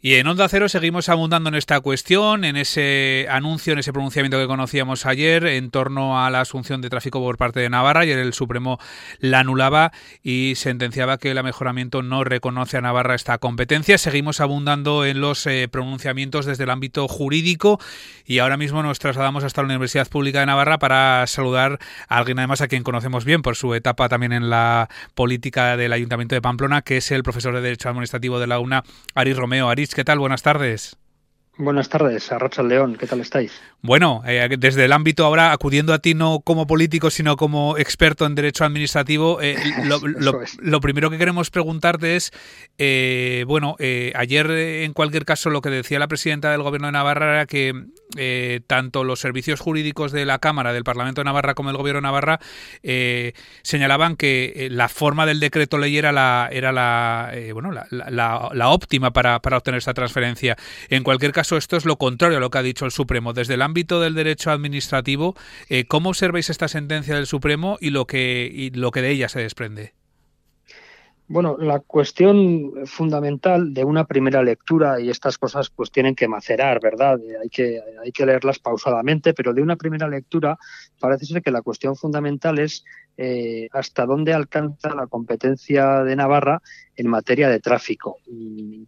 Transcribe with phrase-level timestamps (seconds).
[0.00, 4.38] Y en Onda Cero seguimos abundando en esta cuestión, en ese anuncio, en ese pronunciamiento
[4.38, 8.02] que conocíamos ayer en torno a la asunción de tráfico por parte de Navarra.
[8.02, 8.78] Ayer el Supremo
[9.18, 9.90] la anulaba
[10.22, 13.98] y sentenciaba que el mejoramiento no reconoce a Navarra esta competencia.
[13.98, 17.80] Seguimos abundando en los eh, pronunciamientos desde el ámbito jurídico
[18.24, 22.38] y ahora mismo nos trasladamos hasta la Universidad Pública de Navarra para saludar a alguien
[22.38, 26.40] además a quien conocemos bien por su etapa también en la política del Ayuntamiento de
[26.40, 28.84] Pamplona, que es el profesor de Derecho Administrativo de la UNA,
[29.16, 29.68] Aris Romeo.
[29.94, 30.18] ¿Qué tal?
[30.18, 30.96] Buenas tardes.
[31.60, 33.60] Buenas tardes, Arracha León, ¿qué tal estáis?
[33.82, 38.26] Bueno, eh, desde el ámbito ahora, acudiendo a ti no como político, sino como experto
[38.26, 39.56] en derecho administrativo, eh,
[40.60, 42.30] lo, primero que queremos preguntarte es,
[42.78, 43.74] eh, bueno,
[44.14, 47.72] ayer en cualquier caso lo que decía la presidenta del Gobierno de Navarra era que
[48.66, 52.02] tanto los servicios jurídicos de la Cámara, del Parlamento de Navarra como el Gobierno de
[52.02, 52.40] Navarra
[53.62, 59.36] señalaban que la forma del decreto ley era la, era la, bueno, la, óptima para,
[59.36, 60.56] obtener esa transferencia.
[60.88, 63.32] En cualquier caso, esto es lo contrario a lo que ha dicho el Supremo.
[63.32, 65.36] Desde el ámbito del derecho administrativo,
[65.68, 69.28] eh, ¿cómo observáis esta sentencia del Supremo y lo que, y lo que de ella
[69.28, 69.97] se desprende?
[71.30, 76.80] Bueno, la cuestión fundamental de una primera lectura, y estas cosas pues tienen que macerar,
[76.80, 77.20] ¿verdad?
[77.20, 80.58] Eh, hay que, hay que leerlas pausadamente, pero de una primera lectura
[80.98, 82.82] parece ser que la cuestión fundamental es
[83.18, 86.62] eh, hasta dónde alcanza la competencia de Navarra
[86.96, 88.16] en materia de tráfico.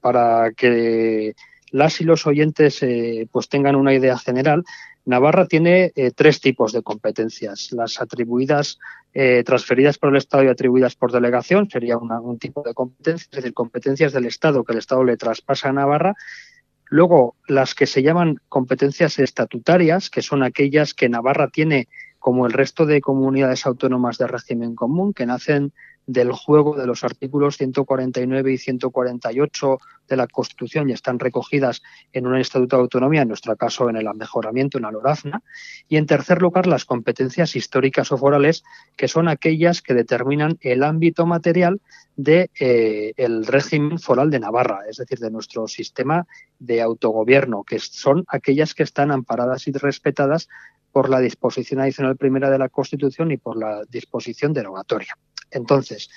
[0.00, 1.34] Para que
[1.70, 4.64] las y los oyentes eh, pues tengan una idea general,
[5.04, 7.72] Navarra tiene eh, tres tipos de competencias.
[7.72, 8.78] Las atribuidas,
[9.14, 13.36] eh, transferidas por el Estado y atribuidas por delegación, sería un tipo de competencia, es
[13.36, 16.14] decir, competencias del Estado que el Estado le traspasa a Navarra.
[16.86, 22.52] Luego, las que se llaman competencias estatutarias, que son aquellas que Navarra tiene como el
[22.52, 25.72] resto de comunidades autónomas de régimen común, que nacen
[26.12, 32.26] del juego de los artículos 149 y 148 de la Constitución y están recogidas en
[32.26, 35.40] un Estatuto de Autonomía, en nuestro caso en el mejoramiento en la LORAFNA.
[35.88, 38.64] Y en tercer lugar, las competencias históricas o forales,
[38.96, 41.80] que son aquellas que determinan el ámbito material
[42.16, 46.26] del de, eh, régimen foral de Navarra, es decir, de nuestro sistema
[46.58, 50.48] de autogobierno, que son aquellas que están amparadas y respetadas
[50.92, 55.16] por la disposición adicional primera de la Constitución y por la disposición derogatoria.
[55.50, 56.10] Entonces,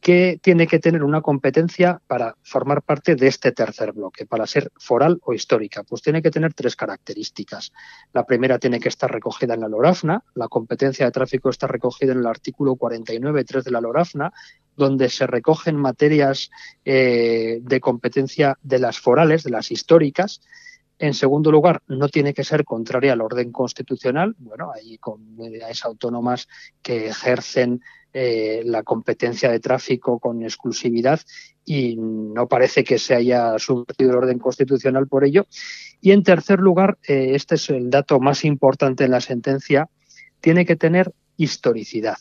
[0.00, 4.72] ¿qué tiene que tener una competencia para formar parte de este tercer bloque, para ser
[4.76, 5.84] foral o histórica?
[5.84, 7.72] Pues tiene que tener tres características.
[8.12, 12.12] La primera tiene que estar recogida en la LORAFNA, la competencia de tráfico está recogida
[12.12, 14.32] en el artículo 49.3 de la LORAFNA,
[14.76, 16.50] donde se recogen materias
[16.84, 20.40] eh, de competencia de las forales, de las históricas,
[21.02, 24.36] en segundo lugar, no tiene que ser contraria al orden constitucional.
[24.38, 26.46] Bueno, hay comunidades autónomas
[26.80, 27.82] que ejercen
[28.12, 31.20] eh, la competencia de tráfico con exclusividad
[31.64, 35.48] y no parece que se haya subvertido el orden constitucional por ello.
[36.00, 39.88] Y en tercer lugar, eh, este es el dato más importante en la sentencia,
[40.40, 42.18] tiene que tener historicidad.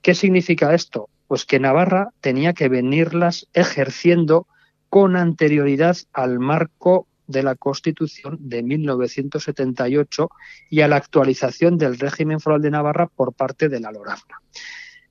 [0.00, 1.10] ¿Qué significa esto?
[1.26, 4.46] Pues que Navarra tenía que venirlas ejerciendo
[4.88, 10.30] con anterioridad al marco de la Constitución de 1978
[10.70, 14.40] y a la actualización del régimen foral de Navarra por parte de la LORAFNA.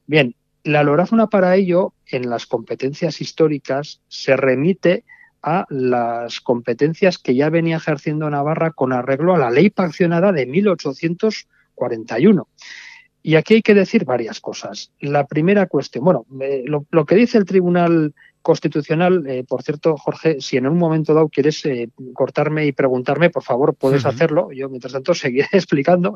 [0.06, 5.04] Bien, la LORAFNA para ello, en las competencias históricas, se remite
[5.42, 10.46] a las competencias que ya venía ejerciendo Navarra con arreglo a la ley paccionada de
[10.46, 12.48] 1841.
[13.26, 14.92] Y aquí hay que decir varias cosas.
[15.00, 20.42] La primera cuestión, bueno, eh, lo, que dice el Tribunal Constitucional, eh, por cierto, Jorge,
[20.42, 24.52] si en un momento dado quieres eh, cortarme y preguntarme, por favor, puedes hacerlo.
[24.52, 26.16] Yo, mientras tanto, seguiré explicando.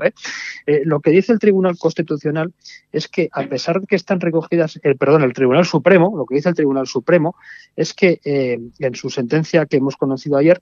[0.83, 2.53] lo que dice el Tribunal Constitucional
[2.91, 6.35] es que, a pesar de que están recogidas, el perdón, el Tribunal Supremo, lo que
[6.35, 7.37] dice el Tribunal Supremo
[7.77, 10.61] es que en su sentencia que hemos conocido ayer,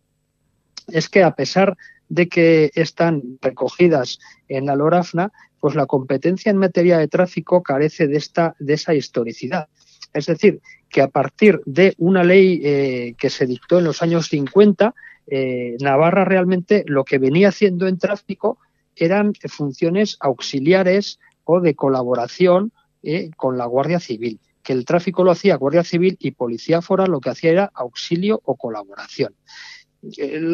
[0.90, 1.76] es que a pesar
[2.10, 8.08] de que están recogidas en la LORAFNA, pues la competencia en materia de tráfico carece
[8.08, 9.68] de, esta, de esa historicidad.
[10.14, 14.28] Es decir, que a partir de una ley eh, que se dictó en los años
[14.28, 14.94] 50,
[15.28, 18.60] eh, Navarra realmente lo que venía haciendo en tráfico
[18.96, 22.72] eran funciones auxiliares o de colaboración
[23.04, 24.40] eh, con la Guardia Civil.
[24.64, 28.42] Que el tráfico lo hacía Guardia Civil y Policía Foral lo que hacía era auxilio
[28.46, 29.36] o colaboración.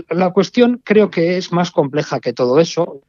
[0.10, 3.02] La cuestión creo que es más compleja que todo eso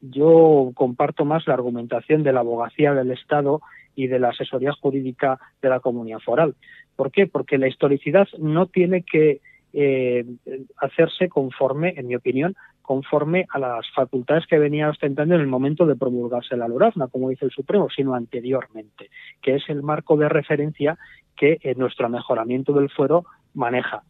[0.00, 3.60] yo comparto más la argumentación de la abogacía del Estado
[3.94, 6.54] y de la asesoría jurídica de la comunidad foral.
[6.96, 7.26] ¿Por qué?
[7.26, 9.40] Porque la historicidad no tiene que
[9.72, 10.24] eh,
[10.78, 15.86] hacerse conforme, en mi opinión, conforme a las facultades que venía ostentando en el momento
[15.86, 19.10] de promulgarse la LORAFNA, como dice el Supremo, sino anteriormente,
[19.42, 20.98] que es el marco de referencia
[21.36, 24.02] que en nuestro mejoramiento del fuero maneja.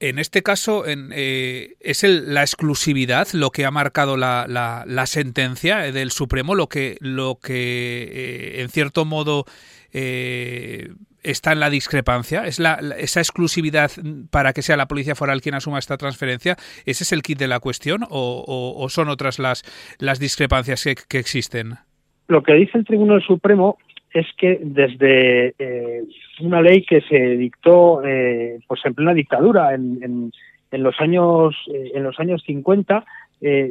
[0.00, 6.10] En este caso, eh, ¿es la exclusividad lo que ha marcado la, la, sentencia del
[6.10, 9.44] Supremo, lo que, lo que eh, en cierto modo
[9.92, 10.90] eh,
[11.22, 12.46] está en la discrepancia?
[12.46, 13.90] ¿Es la, esa exclusividad
[14.30, 16.56] para que sea la Policía Foral quien asuma esta transferencia?
[16.86, 19.62] ¿Ese es el kit de la cuestión o, son otras las,
[19.98, 21.74] las discrepancias que, existen?
[22.28, 23.76] Lo que dice el Tribunal Supremo
[24.14, 26.04] es que desde eh,
[26.40, 30.30] una ley que se dictó eh, pues en plena dictadura en,
[30.70, 33.04] en, los años eh, en los años 50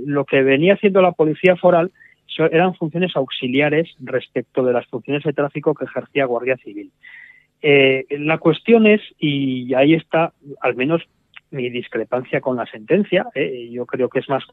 [0.05, 1.91] lo que venía haciendo la policía foral
[2.37, 6.91] eran funciones auxiliares respecto de las funciones de tráfico que ejercía Guardia Civil.
[7.61, 10.31] la cuestión es, y ahí está
[10.61, 11.01] al menos
[11.49, 13.25] mi discrepancia con la sentencia,
[13.71, 14.45] yo creo que es más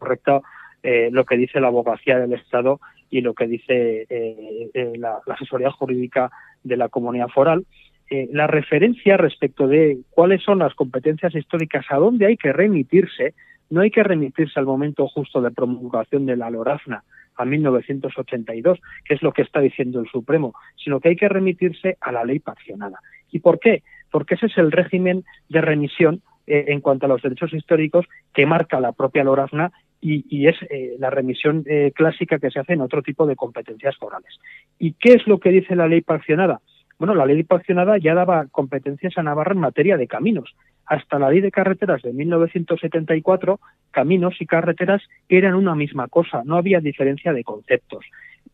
[0.82, 2.81] correcto lo que dice la abogacía del Estado
[3.11, 6.31] y lo que dice eh, eh, la, asesoría jurídica
[6.62, 7.67] de la comunidad foral.
[8.09, 13.35] Eh, la referencia respecto de cuáles son las competencias históricas, a dónde hay que remitirse,
[13.69, 17.05] no hay que remitirse al momento justo de promulgación de la Lorazna
[17.37, 21.97] a 1982, que es lo que está diciendo el Supremo, sino que hay que remitirse
[22.00, 22.99] a la ley paccionada.
[23.31, 23.83] ¿Y por qué?
[24.11, 28.81] Porque ese es el régimen de remisión en cuanto a los derechos históricos que marca
[28.81, 33.02] la propia Lorazna y, es eh, la remisión eh, clásica que se hace en otro
[33.02, 34.38] tipo de competencias forales.
[34.79, 36.61] ¿Y qué es lo que dice la ley paccionada?
[36.99, 40.55] Bueno, la ley paccionada ya daba competencias a Navarra en materia de caminos.
[40.87, 43.61] Hasta la ley de carreteras de 1974,
[43.91, 48.05] caminos y carreteras eran una misma cosa, no había diferencia de conceptos.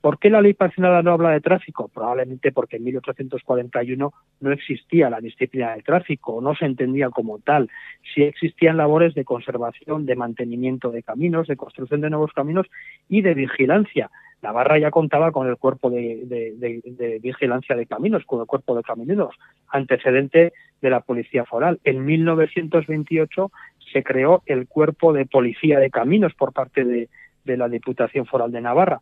[0.01, 1.89] ¿Por qué la ley paccionada no habla de tráfico?
[1.89, 7.69] Probablemente porque en 1841 no existía la disciplina del tráfico, no se entendía como tal.
[8.15, 12.67] Sí existían labores de conservación, de mantenimiento de caminos, de construcción de nuevos caminos
[13.09, 14.11] y de vigilancia.
[14.43, 19.35] Navarra ya contaba con el cuerpo de, vigilancia de caminos, con el cuerpo de camineros,
[19.69, 21.81] antecedente de la policía foral.
[21.85, 23.51] En 1928
[23.93, 27.09] se creó el cuerpo de policía de caminos por parte de,
[27.45, 29.01] la Diputación Foral de Navarra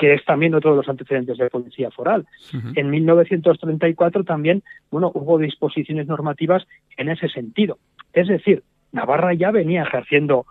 [0.00, 2.26] que es también otro de los antecedentes de policía foral.
[2.74, 6.66] En 1934 también, bueno, hubo disposiciones normativas
[6.96, 7.76] en ese sentido.
[8.14, 8.62] Es decir,
[8.92, 10.46] Navarra ya venía ejerciendo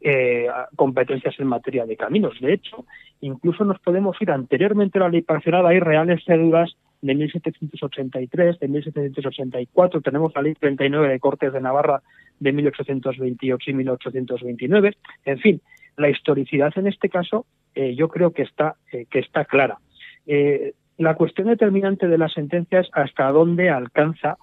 [0.00, 2.34] eh, competencias en materia de caminos.
[2.40, 2.84] De hecho,
[3.20, 8.68] incluso nos podemos ir anteriormente a la ley parcelada, hay reales cédulas de 1783, de
[8.68, 12.02] 1784, tenemos la ley 39 de Cortes de Navarra
[12.40, 14.96] de 1828 y 1829.
[15.26, 15.60] En fin,
[15.96, 19.06] la historicidad en este caso eh, yo creo que está, eh,
[19.48, 19.78] clara.
[20.26, 24.36] Eh, la cuestión determinante de la sentencia es hasta dónde alcanza,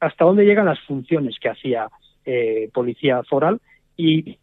[0.00, 1.88] hasta dónde llegan las funciones que hacía
[2.72, 3.60] policía foral
[3.96, 4.38] y,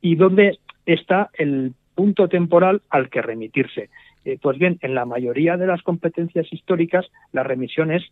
[0.00, 3.90] y dónde está el punto temporal al que remitirse.
[4.40, 8.02] pues bien, en la mayoría de las competencias históricas la remisión es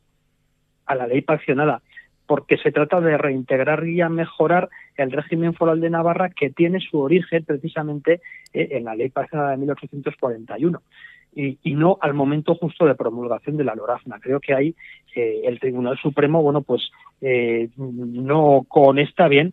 [0.87, 1.82] a la ley paccionada
[2.26, 6.81] porque se trata de reintegrar y a mejorar el régimen foral de Navarra que tiene
[6.81, 8.21] su origen precisamente
[8.53, 10.82] eh, en la ley pasada de 1841
[11.37, 14.21] y, y, no al momento justo de promulgación de la Lorazna.
[14.21, 14.75] Creo que ahí
[15.17, 16.91] eh, el Tribunal Supremo, bueno, pues
[17.21, 19.53] eh, no conecta bien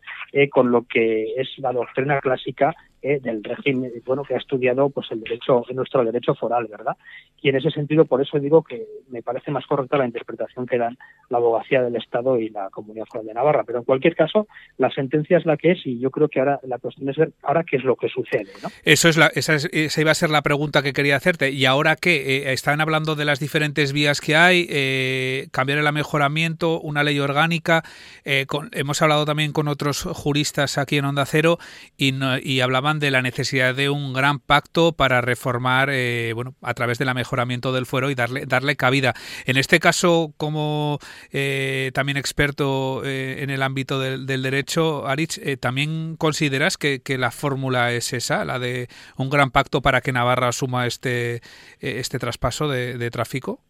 [0.52, 5.08] con lo que es la doctrina clásica eh, del régimen, bueno, que ha estudiado pues
[5.12, 6.96] el derecho, nuestro derecho foral, ¿verdad?
[7.42, 10.78] Y en ese sentido, por eso digo que me parece más correcta la interpretación que
[10.78, 10.98] dan
[11.30, 13.64] la abogacía del Estado y la Comunidad Foral de Navarra.
[13.64, 16.60] Pero en cualquier caso, la sentencia es la que es y yo creo que ahora
[16.64, 18.70] la cuestión es ver ahora qué es lo que sucede, ¿no?
[18.84, 19.56] Eso es la, esa,
[20.00, 21.50] iba a ser la pregunta que quería hacerte.
[21.50, 25.88] Y ahora que eh, están hablando de las diferentes vías que hay, eh, cambiar el
[25.88, 27.84] amejoramiento, una ley orgánica.
[28.24, 31.58] hemos hablado también con otros juristas aquí en Onda Cero
[31.98, 36.74] y, y hablaban de la necesidad de un gran pacto para reformar, eh, bueno, a
[36.74, 39.14] través del mejoramiento del fuero y darle, darle cabida.
[39.46, 41.00] En este caso, como
[41.32, 47.92] eh, también experto eh, en el ámbito del, derecho, Arich, ¿también consideras que, la fórmula
[47.92, 51.42] es esa, la de un gran pacto para que Navarra asuma este,
[51.80, 53.62] este traspaso de tráfico?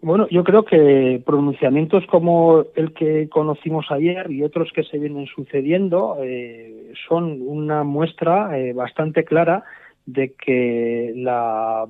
[0.00, 5.26] Bueno, yo creo que pronunciamientos como el que conocimos ayer y otros que se vienen
[5.26, 9.64] sucediendo eh, son una muestra eh, bastante clara
[10.06, 11.86] de que la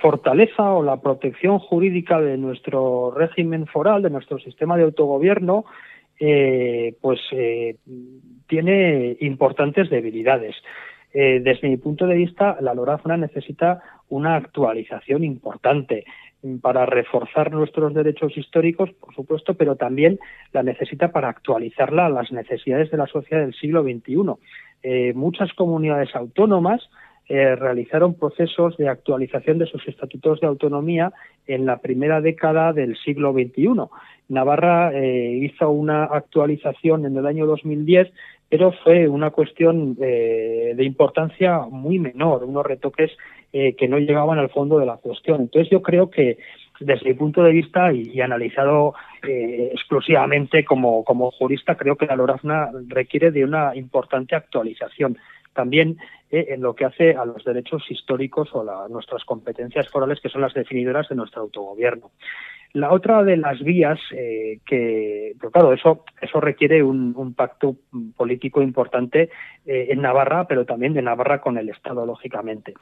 [0.00, 5.66] fortaleza o la protección jurídica de nuestro régimen foral, de nuestro sistema de autogobierno,
[6.18, 7.20] eh, pues
[8.46, 10.54] tiene importantes debilidades.
[11.12, 16.04] desde mi punto de vista, la Lorazna necesita una actualización importante
[16.60, 20.18] para reforzar nuestros derechos históricos, por supuesto, pero también
[20.52, 24.34] la necesita para actualizarla a las necesidades de la sociedad del siglo XXI.
[24.82, 26.88] Eh, muchas comunidades autónomas
[27.28, 31.12] realizaron procesos de actualización de sus estatutos de autonomía
[31.48, 33.88] en la primera década del siglo XXI.
[34.28, 38.12] Navarra hizo una actualización en el año 2010
[38.48, 43.10] pero fue una cuestión eh, de importancia muy menor, unos retoques
[43.52, 45.42] eh, que no llegaban al fondo de la cuestión.
[45.42, 46.38] Entonces yo creo que
[46.80, 48.94] desde mi punto de vista y, analizado
[49.26, 55.16] eh, exclusivamente como, como jurista, creo que la LORAFNA requiere de una importante actualización.
[55.54, 55.96] También
[56.30, 60.42] en lo que hace a los derechos históricos o a nuestras competencias forales, que son
[60.42, 62.10] las definidoras de nuestro autogobierno.
[62.76, 67.76] La otra de las vías eh, que, pero claro, eso, eso requiere un, pacto
[68.14, 69.30] político importante
[69.64, 72.74] eh, en Navarra, pero también de Navarra con el Estado, lógicamente.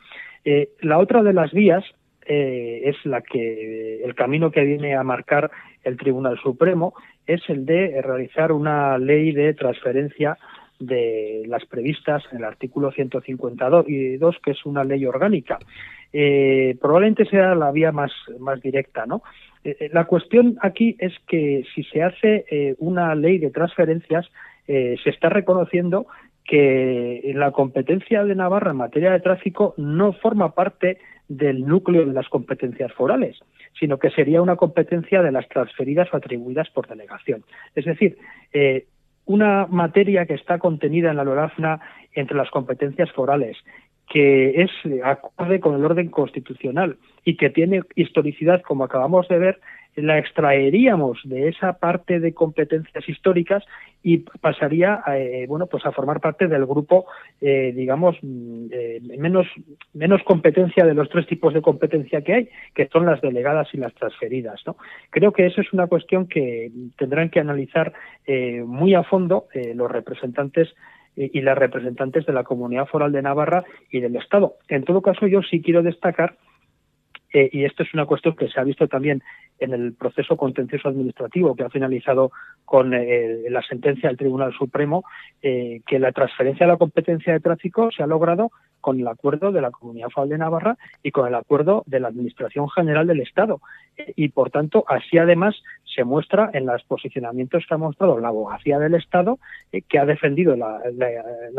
[0.45, 1.85] Eh, la otra de las vías
[2.27, 5.53] es la que el camino que viene a marcar
[5.85, 10.39] el Tribunal Supremo es el de realizar una ley de transferencia
[10.81, 13.87] de las previstas en el artículo 152,
[14.43, 15.59] que es una ley orgánica.
[16.81, 18.11] probablemente sea la vía más,
[18.41, 19.23] más directa, ¿no?
[19.65, 24.31] Eh, eh, la cuestión aquí es que si se hace eh, una ley de transferencias,
[24.67, 26.07] se está reconociendo
[26.43, 30.97] que la competencia de Navarra en materia de tráfico no forma parte
[31.29, 33.39] del núcleo de las competencias forales,
[33.79, 37.45] sino que sería una competencia de las transferidas o atribuidas por delegación.
[37.75, 38.17] Es decir,
[39.27, 41.81] una materia que está contenida en la LORAFNA
[42.15, 43.59] entre las competencias forales
[44.09, 44.71] que es
[45.03, 49.61] acorde con el orden constitucional y que tiene historicidad, como acabamos de ver,
[49.97, 53.65] la extraeríamos de esa parte de competencias históricas
[54.03, 57.07] y pasaría a, eh, bueno pues a formar parte del grupo
[57.41, 59.47] eh, digamos mm, eh, menos
[59.93, 63.77] menos competencia de los tres tipos de competencia que hay que son las delegadas y
[63.77, 64.77] las transferidas no
[65.11, 67.93] creo que eso es una cuestión que tendrán que analizar
[68.65, 70.75] muy a fondo los representantes
[71.17, 74.57] y las representantes de la Comunidad Foral de Navarra y del Estado.
[74.69, 76.37] En todo caso, yo sí quiero destacar,
[77.35, 79.21] eh, y esto es una cuestión que se ha visto también
[79.59, 82.31] en el proceso contencioso administrativo que ha finalizado
[82.65, 85.05] con eh, la sentencia del Tribunal Supremo,
[85.43, 89.51] eh, que la transferencia de la competencia de tráfico se ha logrado con el acuerdo
[89.51, 93.21] de la Comunidad Foral de Navarra y con el acuerdo de la Administración General del
[93.21, 93.61] Estado.
[94.15, 95.57] y, por tanto, así además
[95.95, 99.39] se muestra en los posicionamientos que ha mostrado la abogacía del Estado,
[99.73, 100.81] eh, que ha defendido la,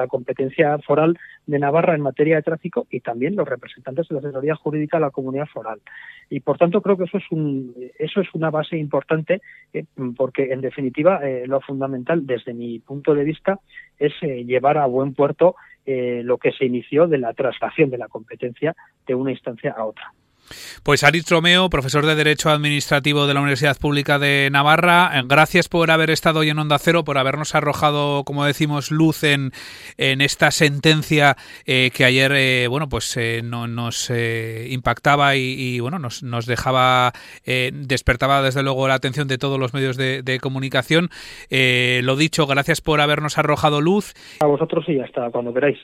[0.08, 4.56] competencia foral de Navarra en materia de tráfico y también los representantes de la asesoría
[4.56, 5.82] jurídica de la comunidad foral.
[6.30, 9.42] Y por tanto creo que eso es, un, eso es una base importante
[9.74, 13.60] eh, porque en definitiva eh, lo fundamental desde mi punto de vista
[13.98, 18.75] es llevar a buen puerto lo que se inició de la traslación de la competencia
[19.06, 20.12] de una instancia a otra.
[20.84, 25.68] Pues Aritz Romeo, profesor de Derecho Administrativo de la Universidad Pública de Navarra, eh, gracias
[25.68, 29.52] por haber estado hoy en Onda Cero, por habernos arrojado, como decimos, luz en,
[29.98, 31.36] en esta sentencia
[31.66, 37.14] eh, que ayer, eh, bueno, pues no, nos impactaba y, bueno, nos, nos dejaba,
[37.46, 41.10] despertaba desde luego la atención de todos los medios de, de comunicación.
[41.50, 44.14] lo dicho, gracias por habernos arrojado luz.
[44.42, 45.78] A vosotros y hasta cuando queráis.